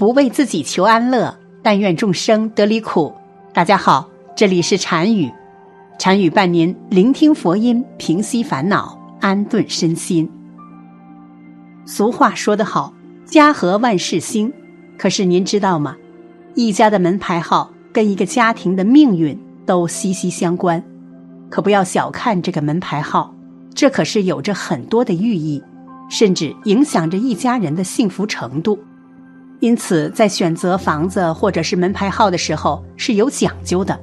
[0.00, 3.12] 不为自己求安乐，但愿众生得离苦。
[3.52, 5.30] 大家好，这里是禅语，
[5.98, 10.26] 禅语伴您聆听佛音，平息烦恼，安顿身心。
[11.84, 12.94] 俗话说得好，
[13.26, 14.50] 家和万事兴。
[14.96, 15.94] 可是您知道吗？
[16.54, 20.82] 一家的门牌号跟一个家庭的命运都息息相关。
[21.50, 23.34] 可不要小看这个门牌号，
[23.74, 25.62] 这可是有着很多的寓意。
[26.08, 28.78] 甚至影响着一家人的幸福程度，
[29.60, 33.98] 因此在选择房子或者是门牌号的时候是有讲究的。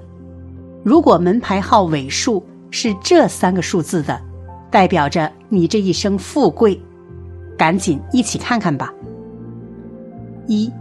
[0.83, 4.19] 如果门牌号尾数是这三个数字的，
[4.69, 6.79] 代表着你这一生富贵，
[7.57, 8.93] 赶紧一起看看吧。
[10.45, 10.71] 一，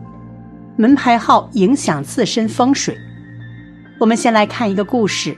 [0.77, 2.97] 门牌号影响自身风水。
[3.99, 5.37] 我们先来看一个故事：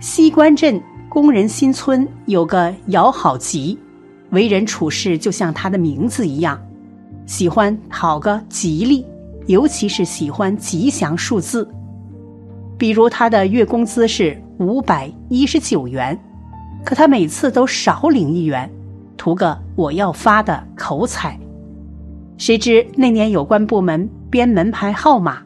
[0.00, 3.78] 西关镇工人新村有个姚好吉。
[4.30, 6.60] 为人处事就像他的名字一样，
[7.26, 9.04] 喜欢讨个吉利，
[9.46, 11.68] 尤其是喜欢吉祥数字。
[12.78, 16.18] 比如他的月工资是五百一十九元，
[16.84, 18.70] 可他每次都少领一元，
[19.16, 21.38] 图个我要发的口彩。
[22.38, 25.42] 谁知那年有关部门编门牌号码，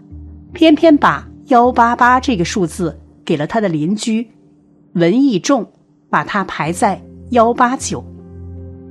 [0.52, 4.28] 偏偏把幺八八这个数字给了他的邻居
[4.94, 5.66] 文艺仲，
[6.10, 8.04] 把他排在幺八九。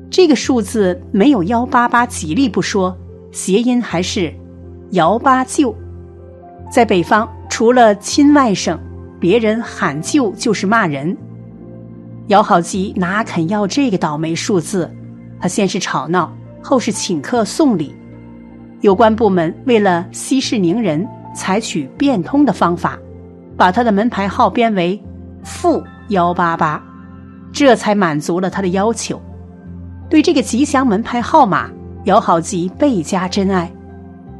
[0.10, 2.98] 这个数字没有幺八八吉利不说，
[3.32, 4.34] 谐音还是
[4.92, 5.76] 姚八舅。
[6.72, 8.78] 在北方，除了亲外甥，
[9.20, 11.16] 别人喊舅就是骂人。
[12.28, 14.90] 姚好吉哪肯要这个倒霉数字？
[15.40, 17.96] 他先是吵闹，后是请客送礼。
[18.82, 22.98] 有关部门为了息事宁人，采取变通的方法，
[23.56, 25.00] 把他的门牌号编为
[25.44, 26.84] 负幺八八，
[27.52, 29.22] 这才满足了他的要求。
[30.10, 31.70] 对这个吉祥门牌号码，
[32.06, 33.72] 姚好吉倍加珍爱。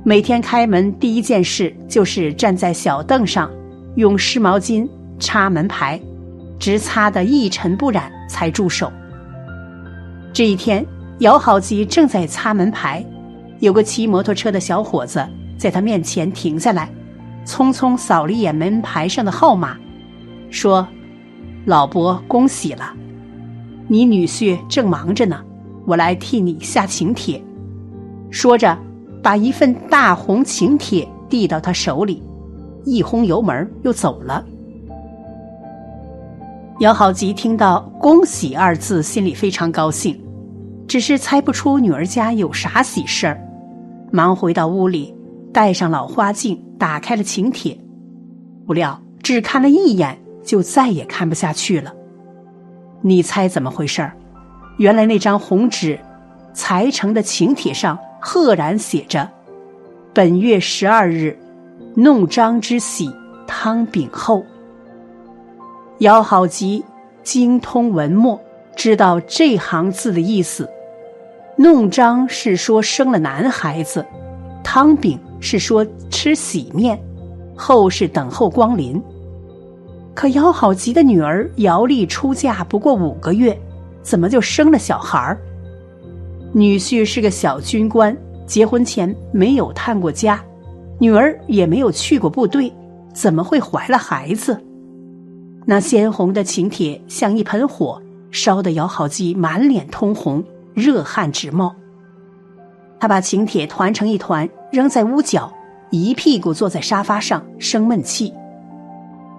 [0.04, 3.52] 每天开门第一件事就是站在小凳上，
[3.96, 4.90] 用湿毛巾
[5.20, 6.02] 擦门牌，
[6.58, 8.92] 直擦得一尘不染才住手。
[10.34, 10.84] 这一天，
[11.20, 13.06] 姚好吉正在擦门牌，
[13.60, 15.24] 有个骑摩托车的小伙子
[15.56, 16.90] 在他面前停下来，
[17.46, 19.78] 匆匆扫了一眼门牌上的号码，
[20.50, 20.88] 说
[21.66, 22.92] ：“老伯，恭喜了，
[23.88, 25.40] 你女婿正忙着呢。”
[25.90, 27.44] 我来替你下请帖，
[28.30, 28.78] 说着，
[29.24, 32.22] 把一份大红请帖递到他手里，
[32.86, 34.46] 一轰油门又走了。
[36.82, 40.16] 姚好吉听到“恭喜”二字，心里非常高兴，
[40.88, 43.42] 只是猜不出女儿家有啥喜事儿，
[44.12, 45.12] 忙回到屋里，
[45.52, 47.76] 戴上老花镜，打开了请帖，
[48.68, 51.92] 不料只看了一眼，就再也看不下去了。
[53.02, 54.14] 你猜怎么回事儿？
[54.80, 56.00] 原来那张红纸
[56.54, 59.30] 裁成的请帖上赫然写着
[60.16, 61.38] ：“本月十二日，
[61.96, 63.14] 弄璋之喜，
[63.46, 64.42] 汤炳后。”
[66.00, 66.82] 姚好吉
[67.24, 68.40] 精通文墨，
[68.74, 70.68] 知道这行字的意思。
[71.58, 74.06] 弄璋是说生了男孩子，
[74.64, 76.98] 汤饼是说吃喜面，
[77.54, 79.02] 后是等候光临。
[80.16, 83.60] 可姚好吉的女儿姚丽出嫁不过五个月。
[84.02, 85.38] 怎么就生了小孩儿？
[86.52, 88.16] 女婿是个小军官，
[88.48, 90.44] 结婚前没有探过家，
[90.98, 92.74] 女儿也没有去过部队，
[93.14, 94.60] 怎么会怀了孩子？
[95.66, 98.02] 那鲜红的请帖像一盆火，
[98.32, 100.44] 烧得姚好基满脸通红，
[100.74, 101.76] 热汗直冒。
[103.00, 105.54] 他把请帖团成一团，扔在屋角，
[105.92, 108.34] 一屁股坐在沙发上生闷气。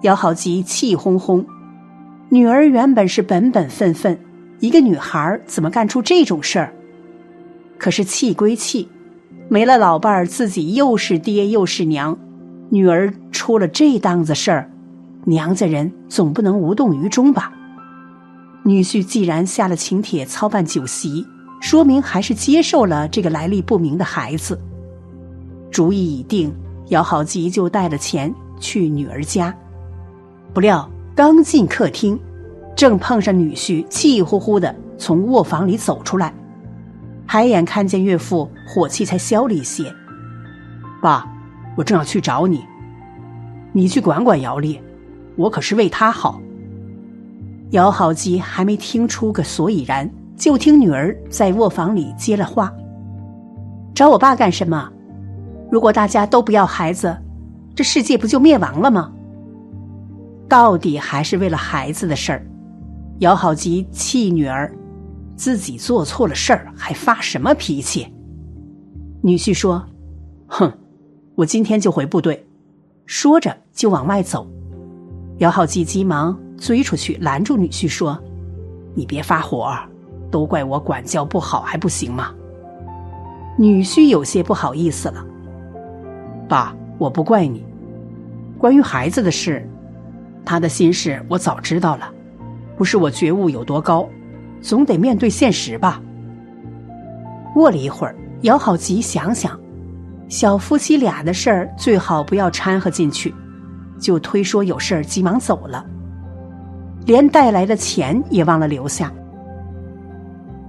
[0.03, 1.45] 姚好基气哄哄，
[2.29, 4.17] 女儿原本是本本分分。
[4.61, 6.73] 一个女孩怎么干出这种事儿？
[7.79, 8.87] 可是气归气，
[9.49, 12.17] 没了老伴儿，自己又是爹又是娘，
[12.69, 14.71] 女儿出了这档子事儿，
[15.25, 17.53] 娘家人总不能无动于衷吧？
[18.63, 21.27] 女婿既然下了请帖操办酒席，
[21.63, 24.61] 说明还是接受了这个来历不明的孩子。
[25.71, 26.55] 主意已定，
[26.89, 29.55] 姚好吉就带了钱去女儿家，
[30.53, 32.21] 不料刚进客厅。
[32.81, 36.33] 正碰上女婿气呼呼的从卧房里走出来，
[37.27, 39.95] 抬眼看见岳父，火气才消了一些。
[41.03, 41.31] 爸，
[41.77, 42.65] 我正要去找你，
[43.75, 44.81] 你去管管姚丽，
[45.37, 46.41] 我可是为她好。
[47.73, 52.73] 姚好基还没听出个所以然，就听女儿在卧房里接了话
[53.95, 54.91] ：“找我爸干什么？
[55.71, 57.15] 如果大家都不要孩子，
[57.75, 59.13] 这世界不就灭亡了吗？
[60.49, 62.43] 到底还是为了孩子的事儿。”
[63.21, 64.75] 姚好吉气女儿，
[65.37, 68.11] 自己做错了事儿还发什么脾气？
[69.21, 69.85] 女婿说
[70.49, 70.73] ：“哼，
[71.35, 72.47] 我今天就回部队。”
[73.05, 74.47] 说着就往外走。
[75.39, 78.19] 姚浩基急忙追出去拦住女婿说
[78.97, 79.77] ：“你别发火，
[80.31, 82.33] 都怪我管教不好还不行吗？”
[83.59, 85.23] 女婿有些不好意思了
[86.49, 87.67] ：“爸，我不怪你。
[88.57, 89.69] 关于孩子的事，
[90.43, 92.11] 他的心事我早知道了，
[92.81, 94.09] 不是我觉悟有多高，
[94.63, 96.01] 总得面对现实吧。”
[97.53, 99.61] 过了一会儿，姚好吉想想。
[100.31, 103.35] 小夫妻俩的事儿最好不要掺和进去，
[103.99, 105.85] 就推说有事儿，急忙走了，
[107.05, 109.13] 连带来的钱也忘了留下。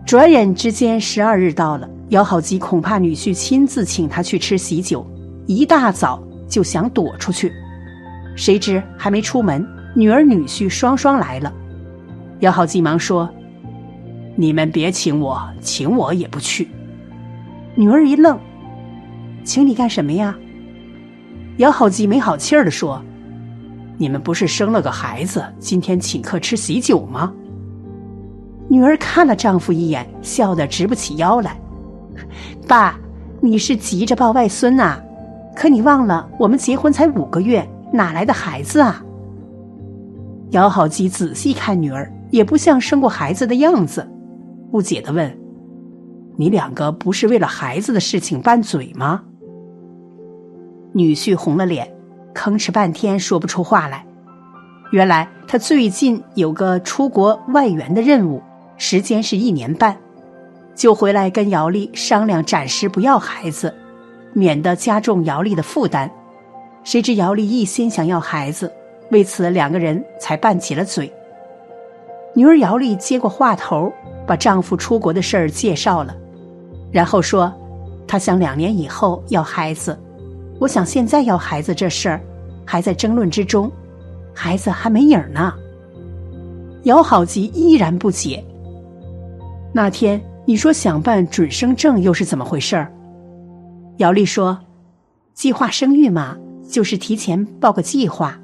[0.05, 5.09] 转眼之间，十二日到了，姚好吉恐怕女婿亲自请他去吃喜酒，
[5.47, 7.53] 一大早就想躲出去，
[8.35, 9.65] 谁知还没出门，
[9.95, 11.53] 女儿女婿双双来了。
[12.41, 13.29] 姚好基忙说
[14.35, 16.67] ：“你们别请我，请我也不去。”
[17.75, 18.37] 女儿一愣。
[19.43, 20.35] 请你干什么呀？
[21.57, 23.01] 姚好基没好气儿的说
[23.97, 27.31] ：“你们不是生了个孩子，今天请客吃喜酒吗？”
[28.67, 31.55] 女儿看了丈夫一眼，笑得直不起腰来
[32.67, 32.99] ：“爸，
[33.39, 34.99] 你是急着抱外孙呐？
[35.55, 39.03] 可你忘了，我们结婚才五个月，哪来的孩子啊？”
[40.51, 44.09] 姚好基仔细看女儿，也不像生过孩子的样子，
[44.71, 45.37] 不解的问
[46.37, 49.21] ：“你两个不是为了孩子的事情拌嘴吗？”
[50.93, 51.93] 女婿红了脸，
[52.33, 54.05] 吭哧半天说不出话来。
[54.91, 58.41] 原来他最近有个出国外援的任务，
[58.77, 59.95] 时间是一年半，
[60.75, 63.73] 就回来跟姚丽商量暂时不要孩子，
[64.33, 66.11] 免得加重姚丽的负担。
[66.83, 68.69] 谁知姚丽一心想要孩子，
[69.11, 71.09] 为此两个人才拌起了嘴。
[72.33, 73.91] 女儿姚丽接过话头，
[74.25, 76.15] 把丈夫出国的事儿介绍了，
[76.91, 77.51] 然后说，
[78.07, 79.97] 她想两年以后要孩子。
[80.59, 82.21] 我想现在要孩子这事儿，
[82.65, 83.69] 还在争论之中，
[84.33, 85.53] 孩子还没影儿呢。
[86.83, 88.43] 姚好吉依然不解。
[89.73, 92.91] 那天你说想办准生证，又是怎么回事儿？
[93.97, 94.57] 姚丽说
[95.33, 96.37] ：“计划生育嘛，
[96.67, 98.39] 就是提前报个计划。”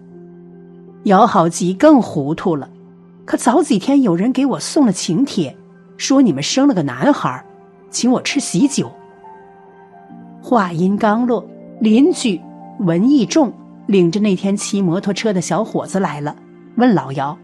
[1.05, 2.69] 姚好吉更糊涂了。
[3.27, 5.53] 可早几天有人给我送了请帖，
[5.97, 7.43] 说你们生了个男孩，
[7.91, 8.89] 请我吃喜酒。
[10.41, 11.45] 话音刚落。
[11.79, 12.41] 邻居
[12.79, 13.53] 文义仲
[13.85, 16.35] 领着那天骑摩托车的小伙子来了，
[16.75, 17.37] 问老姚：“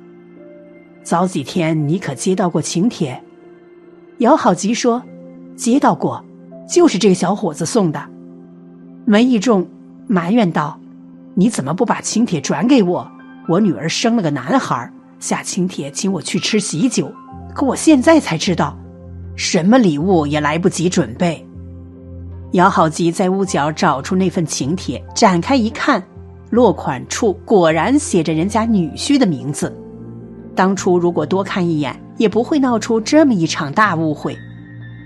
[1.04, 3.22] 早几天你可接到过请帖？”
[4.20, 5.04] 姚好吉说
[5.56, 6.26] ：“接到过，
[6.68, 8.04] 就是这个小伙子送的。”
[9.06, 9.68] 文义仲
[10.08, 10.80] 埋怨道
[11.36, 13.12] ：“你怎么不把请帖转给我？
[13.48, 14.92] 我女儿生了个男孩，
[15.24, 17.10] 下请帖请我去吃喜酒，
[17.56, 18.78] 可我现在才知道，
[19.38, 21.48] 什么礼物也来不及准备。”
[22.52, 26.04] 姚好吉在屋角找出那份请帖，展开一看，
[26.50, 29.74] 落款处果然写着人家女婿的名字。
[30.54, 34.38] 当初如果多看一眼，也不会闹出这么一场大误会。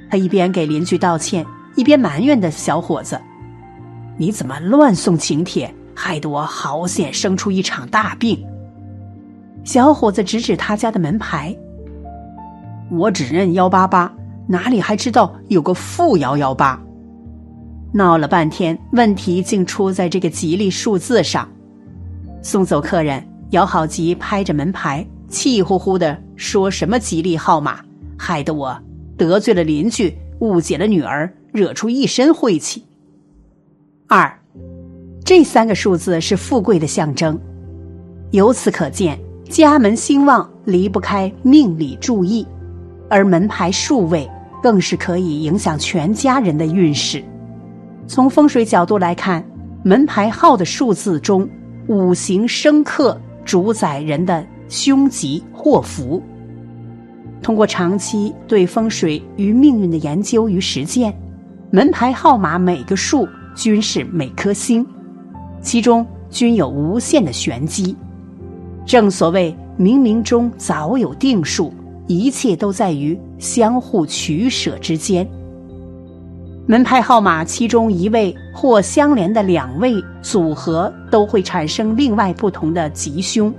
[0.09, 3.21] 他一边给邻居道歉，一边埋怨的小伙子
[4.17, 8.43] ：“你怎么乱送请帖，害得我好险生出一场大病。”
[9.67, 11.53] 小伙子指指他家的门牌
[12.89, 14.09] ：“我只认幺八八，
[14.47, 16.81] 哪里还知道有个负幺幺八？”
[17.93, 21.45] 闹了半天，问题竟出在这个吉利数字上。
[22.41, 27.81] 送走客人，姚好吉拍着门牌，气呼呼的说什么吉利号码，
[28.17, 28.79] 害得我
[29.17, 32.85] 得罪了邻居，误解了女儿，惹出一身晦气。
[34.07, 34.33] 二，
[35.25, 37.37] 这三个数字是富贵的象征，
[38.31, 42.45] 由此可见，家门兴旺离不开命理注意，
[43.09, 44.29] 而门牌数位
[44.61, 47.23] 更是可以影响全家人的运势。
[48.07, 49.43] 从风水角度来看，
[49.83, 51.47] 门牌号的数字中，
[51.87, 56.21] 五行生克主宰人的凶吉祸福。
[57.41, 61.17] 通过长期对风水与命运的研究与实践，
[61.71, 64.85] 门牌号码每个数均是每颗星，
[65.61, 67.95] 其中均有无限的玄机。
[68.87, 71.73] 正所谓冥冥中早有定数，
[72.07, 75.27] 一切都在于相互取舍之间。
[76.65, 83.53] 门牌号码其中一位或相连的两位组合都会产生另外不同的吉凶。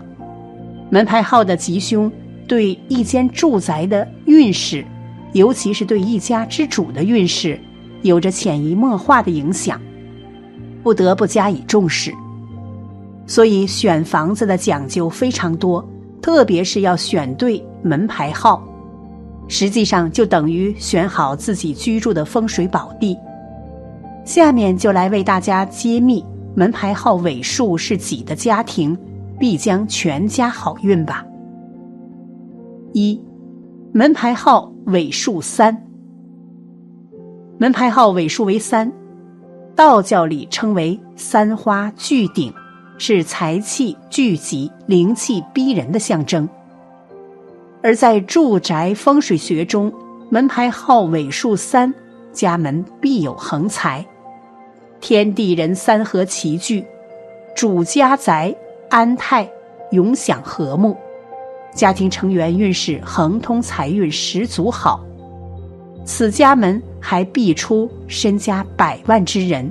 [0.88, 2.10] 门牌号的吉凶
[2.46, 4.82] 对一间住宅的运势，
[5.34, 7.60] 尤其是对一家之主的运势，
[8.00, 9.78] 有着潜移默化的影响，
[10.82, 12.14] 不得不加以重视。
[13.28, 15.86] 所以选房子的讲究非常多，
[16.20, 18.66] 特别是要选对门牌号。
[19.46, 23.16] 实际上就等于选好自己居住的风水宝地。
[24.24, 28.98] 下面就来为大家揭秘门牌号尾数是几的家庭，
[29.38, 31.24] 必将全家好运吧。
[32.92, 33.18] 一，
[33.92, 35.84] 门牌号尾数三。
[37.58, 38.92] 门牌号尾数为三，
[39.74, 42.52] 道教里称为三花聚顶，
[42.98, 46.48] 是财气聚集、灵气逼人的象征。
[47.80, 49.92] 而在住宅风水学中，
[50.28, 51.94] 门牌号尾数三，
[52.32, 54.04] 家门必有横财，
[55.00, 56.84] 天地人三合齐聚，
[57.54, 58.52] 主家宅
[58.90, 59.48] 安泰，
[59.92, 60.96] 永享和睦，
[61.72, 65.00] 家庭成员运势亨通，财运十足好。
[66.04, 69.70] 此家门还必出身家百万之人，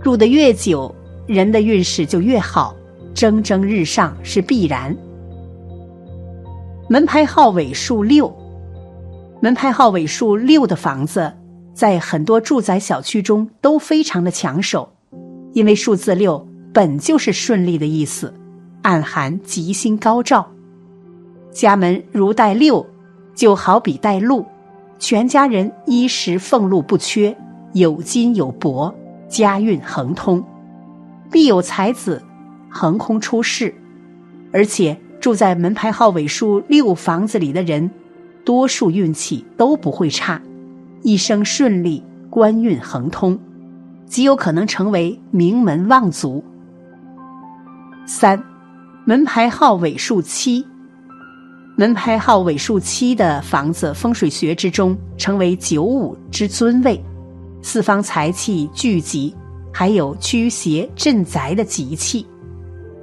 [0.00, 0.92] 入得越久，
[1.26, 2.74] 人的运势就越好，
[3.14, 4.96] 蒸蒸日上是必然。
[6.88, 8.34] 门牌号尾数六。
[9.40, 11.32] 门牌号尾数六的房子，
[11.74, 14.92] 在很多住宅小区中都非常的抢手，
[15.52, 18.32] 因为数字六本就是顺利的意思，
[18.82, 20.48] 暗含吉星高照。
[21.50, 22.86] 家门如带六，
[23.34, 24.46] 就好比带路，
[24.98, 27.36] 全家人衣食俸禄不缺，
[27.72, 28.94] 有金有帛，
[29.28, 30.42] 家运亨通，
[31.32, 32.22] 必有才子
[32.68, 33.74] 横空出世。
[34.52, 37.90] 而且住在门牌号尾数六房子里的人。
[38.44, 40.42] 多数运气都不会差，
[41.02, 43.38] 一生顺利，官运亨通，
[44.04, 46.42] 极有可能成为名门望族。
[48.04, 48.42] 三，
[49.04, 50.66] 门牌号尾数七，
[51.76, 57.00] 门牌号尾数七的房子，风水学之中称为九五之尊位，
[57.62, 59.32] 四方财气聚集，
[59.72, 62.26] 还有驱邪镇宅的吉气，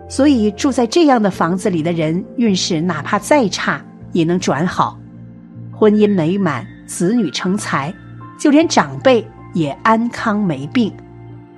[0.08, 4.98] 所以住在这样的房子里的人，运势哪怕再差，也能转好。
[5.72, 7.94] 婚姻美满，子女成才，
[8.38, 10.94] 就连长辈也安康没病，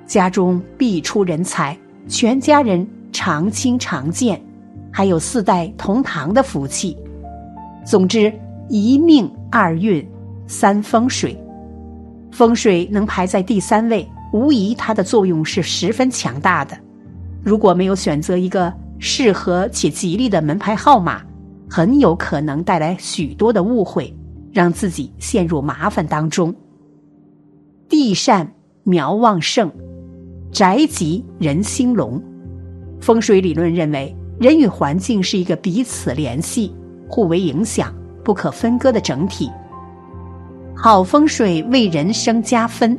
[0.06, 1.76] 家中必出人才，
[2.08, 4.40] 全家人常亲常见，
[4.90, 6.96] 还有四代同堂的福气。
[7.84, 8.32] 总之，
[8.68, 10.06] 一命二运
[10.46, 11.36] 三风水，
[12.30, 16.76] 风水能排在第三位，无疑它的作用是十分强大的。
[17.42, 21.22] 如果没有选择一个适合且吉利的门牌号码。
[21.74, 24.14] 很有可能带来许多的误会，
[24.52, 26.54] 让自己陷入麻烦当中。
[27.88, 29.72] 地善苗旺盛，
[30.52, 32.22] 宅吉人兴隆。
[33.00, 36.76] 风水理论认为，人与环境是一个彼此联系、
[37.08, 37.90] 互为影响、
[38.22, 39.50] 不可分割的整体。
[40.76, 42.98] 好风水为人生加分，